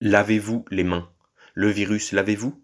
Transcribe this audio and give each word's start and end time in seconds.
Lavez-vous 0.00 0.64
les 0.70 0.84
mains. 0.84 1.10
Le 1.54 1.70
virus, 1.70 2.12
lavez-vous? 2.12 2.62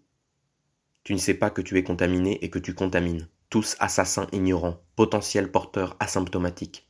Tu 1.03 1.11
ne 1.11 1.17
sais 1.17 1.33
pas 1.33 1.49
que 1.49 1.61
tu 1.61 1.77
es 1.77 1.83
contaminé 1.83 2.41
et 2.41 2.49
que 2.49 2.59
tu 2.59 2.73
contamines. 2.73 3.27
Tous 3.49 3.75
assassins 3.81 4.27
ignorants, 4.31 4.81
potentiels 4.95 5.51
porteurs 5.51 5.97
asymptomatiques. 5.99 6.87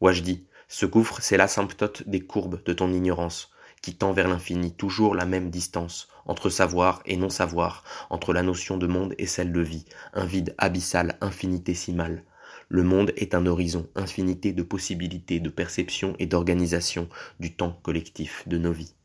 Wajdi, 0.00 0.48
ce 0.66 0.84
gouffre, 0.84 1.22
c'est 1.22 1.36
l'asymptote 1.36 2.08
des 2.08 2.26
courbes 2.26 2.60
de 2.64 2.72
ton 2.72 2.92
ignorance, 2.92 3.52
qui 3.82 3.94
tend 3.94 4.12
vers 4.12 4.26
l'infini, 4.26 4.74
toujours 4.74 5.14
la 5.14 5.26
même 5.26 5.48
distance, 5.48 6.08
entre 6.26 6.50
savoir 6.50 7.00
et 7.06 7.16
non-savoir, 7.16 7.84
entre 8.10 8.32
la 8.32 8.42
notion 8.42 8.78
de 8.78 8.88
monde 8.88 9.14
et 9.18 9.26
celle 9.26 9.52
de 9.52 9.60
vie, 9.60 9.84
un 10.12 10.24
vide 10.24 10.56
abyssal, 10.58 11.16
infinitésimal. 11.20 12.24
Le 12.68 12.82
monde 12.82 13.12
est 13.14 13.32
un 13.32 13.46
horizon, 13.46 13.88
infinité 13.94 14.52
de 14.52 14.64
possibilités, 14.64 15.38
de 15.38 15.50
perception 15.50 16.16
et 16.18 16.26
d'organisation 16.26 17.08
du 17.38 17.54
temps 17.54 17.78
collectif 17.84 18.42
de 18.48 18.58
nos 18.58 18.72
vies. 18.72 18.96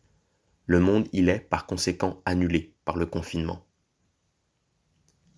Le 0.69 0.81
monde, 0.81 1.07
il 1.13 1.29
est, 1.29 1.39
par 1.39 1.65
conséquent, 1.65 2.21
annulé 2.25 2.75
par 2.83 2.97
le 2.97 3.05
confinement. 3.05 3.65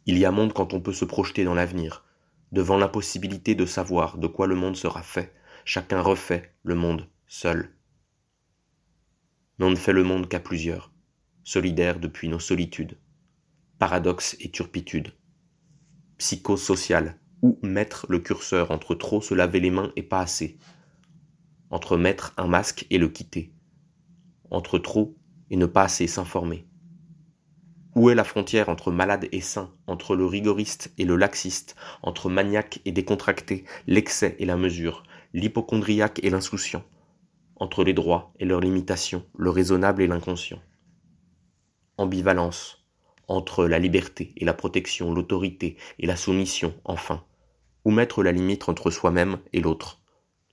Il 0.08 0.18
y 0.18 0.26
a 0.26 0.32
monde 0.32 0.54
quand 0.54 0.74
on 0.74 0.82
peut 0.82 0.92
se 0.92 1.06
projeter 1.06 1.44
dans 1.44 1.54
l'avenir, 1.54 2.04
devant 2.52 2.78
l'impossibilité 2.78 3.54
de 3.54 3.68
savoir 3.68 4.18
de 4.18 4.26
quoi 4.26 4.48
le 4.48 4.56
monde 4.56 4.76
sera 4.76 5.04
fait, 5.04 5.36
chacun 5.66 6.02
refait 6.02 6.56
le 6.64 6.74
monde 6.74 7.08
seul. 7.28 7.76
Mais 9.60 9.66
on 9.66 9.70
ne 9.70 9.76
fait 9.76 9.94
le 9.94 10.04
monde 10.04 10.28
qu'à 10.28 10.40
plusieurs, 10.40 10.92
solidaires 11.44 12.00
depuis 12.00 12.28
nos 12.28 12.40
solitudes, 12.40 12.98
paradoxe 13.78 14.36
et 14.40 14.50
turpitude, 14.50 15.14
psychosocial, 16.18 17.20
ou 17.44 17.60
mettre 17.62 18.08
le 18.10 18.18
curseur 18.18 18.72
entre 18.72 18.96
trop 18.96 19.22
se 19.22 19.36
laver 19.36 19.60
les 19.60 19.70
mains 19.70 19.94
et 19.96 20.02
pas 20.02 20.22
assez, 20.22 20.58
entre 21.70 21.98
mettre 21.98 22.34
un 22.38 22.48
masque 22.48 22.88
et 22.90 22.98
le 22.98 23.10
quitter, 23.10 23.54
entre 24.50 24.80
trop 24.80 25.19
et 25.50 25.58
ne 25.58 25.66
pas 25.66 25.84
assez 25.84 26.08
s'informer. 26.08 26.66
Où 27.96 28.10
est 28.10 28.16
la 28.16 28.24
frontière 28.24 28.70
entre 28.70 28.92
malade 28.92 29.28
et 29.32 29.42
sain, 29.42 29.74
entre 29.88 30.16
le 30.16 30.26
rigoriste 30.26 30.94
et 30.98 31.06
le 31.06 31.16
laxiste, 31.16 31.76
entre 32.04 32.30
maniaque 32.30 32.80
et 32.86 32.92
décontracté, 32.92 33.66
l'excès 33.88 34.36
et 34.40 34.46
la 34.46 34.58
mesure, 34.58 35.04
l'hypochondriaque 35.34 36.20
et 36.24 36.30
l'insouciant, 36.30 36.84
entre 37.56 37.84
les 37.84 37.94
droits 37.94 38.32
et 38.40 38.46
leurs 38.46 38.62
limitations, 38.62 39.26
le 39.38 39.50
raisonnable 39.50 40.02
et 40.02 40.08
l'inconscient? 40.08 40.62
Ambivalence, 41.98 42.86
entre 43.28 43.66
la 43.66 43.80
liberté 43.80 44.34
et 44.38 44.46
la 44.46 44.54
protection, 44.54 45.14
l'autorité 45.14 45.78
et 45.98 46.08
la 46.08 46.16
soumission, 46.16 46.74
enfin. 46.86 47.26
Où 47.86 47.92
mettre 47.92 48.24
la 48.24 48.32
limite 48.32 48.70
entre 48.70 48.92
soi-même 48.92 49.40
et 49.54 49.62
l'autre, 49.62 50.02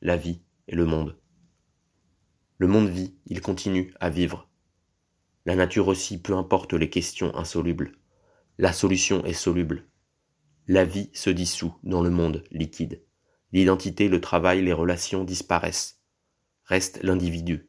la 0.00 0.17
vie 0.17 0.41
et 0.69 0.74
le 0.74 0.86
monde? 0.86 1.19
Le 2.58 2.67
monde 2.67 2.89
vit, 2.89 3.14
il 3.27 3.41
continue 3.41 3.92
à 4.00 4.11
vivre. 4.11 4.48
La 5.47 5.55
nature 5.55 5.86
aussi, 5.86 6.20
peu 6.20 6.34
importe 6.34 6.72
les 6.75 6.91
questions 6.91 7.33
insolubles. 7.36 7.92
La 8.58 8.72
solution 8.72 9.25
est 9.25 9.33
soluble. 9.33 9.84
La 10.66 10.84
vie 10.84 11.08
se 11.12 11.30
dissout 11.30 11.72
dans 11.84 12.02
le 12.02 12.11
monde 12.11 12.42
liquide. 12.50 13.00
L'identité, 13.52 14.08
le 14.08 14.20
travail, 14.20 14.64
les 14.64 14.72
relations 14.72 15.22
disparaissent. 15.22 16.00
Reste 16.64 17.00
l'individu, 17.05 17.69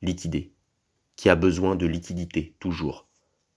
liquidé, 0.00 0.52
qui 1.16 1.28
a 1.28 1.34
besoin 1.34 1.74
de 1.74 1.86
liquidité 1.86 2.54
toujours. 2.60 3.08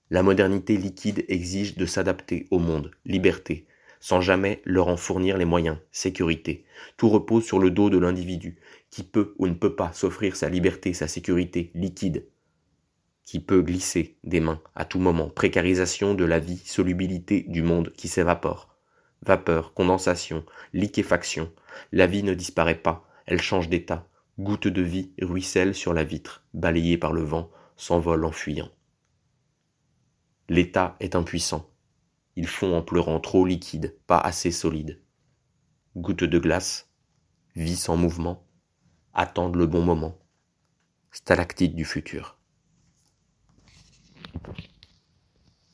La 0.09 0.23
modernité 0.23 0.75
liquide 0.75 1.23
exige 1.27 1.75
de 1.75 1.85
s'adapter 1.85 2.47
au 2.49 2.57
monde, 2.57 2.89
liberté, 3.05 3.67
sans 3.99 4.21
jamais 4.21 4.63
leur 4.65 4.87
en 4.87 4.97
fournir 4.97 5.37
les 5.37 5.45
moyens, 5.45 5.77
sécurité. 5.91 6.65
Tout 6.97 7.09
repose 7.09 7.45
sur 7.45 7.59
le 7.59 7.69
dos 7.69 7.91
de 7.91 7.99
l'individu, 7.99 8.57
qui 8.89 9.03
peut 9.03 9.35
ou 9.37 9.45
ne 9.45 9.53
peut 9.53 9.75
pas 9.75 9.93
s'offrir 9.93 10.35
sa 10.35 10.49
liberté, 10.49 10.93
sa 10.93 11.07
sécurité 11.07 11.69
liquide, 11.75 12.25
qui 13.25 13.39
peut 13.39 13.61
glisser 13.61 14.17
des 14.23 14.39
mains 14.39 14.61
à 14.75 14.85
tout 14.85 14.99
moment, 14.99 15.29
précarisation 15.29 16.13
de 16.13 16.25
la 16.25 16.39
vie, 16.39 16.61
solubilité 16.65 17.45
du 17.47 17.61
monde 17.61 17.93
qui 17.93 18.07
s'évapore 18.07 18.71
vapeur, 19.23 19.73
condensation, 19.73 20.45
liquéfaction. 20.73 21.51
La 21.91 22.07
vie 22.07 22.23
ne 22.23 22.33
disparaît 22.33 22.81
pas, 22.81 23.07
elle 23.25 23.41
change 23.41 23.69
d'état. 23.69 24.07
Goutte 24.39 24.67
de 24.67 24.81
vie 24.81 25.11
ruisselle 25.21 25.75
sur 25.75 25.93
la 25.93 26.03
vitre, 26.03 26.43
balayée 26.53 26.97
par 26.97 27.13
le 27.13 27.21
vent, 27.21 27.51
s'envole 27.75 28.25
en 28.25 28.31
fuyant. 28.31 28.69
L'état 30.49 30.95
est 30.99 31.15
impuissant. 31.15 31.69
Il 32.35 32.47
fond 32.47 32.75
en 32.75 32.81
pleurant 32.81 33.19
trop 33.19 33.45
liquide, 33.45 33.97
pas 34.07 34.17
assez 34.17 34.51
solide. 34.51 35.01
Goutte 35.95 36.23
de 36.23 36.39
glace, 36.39 36.89
vie 37.55 37.75
sans 37.75 37.97
mouvement, 37.97 38.47
attendent 39.13 39.57
le 39.57 39.67
bon 39.67 39.81
moment. 39.81 40.17
Stalactite 41.11 41.75
du 41.75 41.85
futur. 41.85 42.40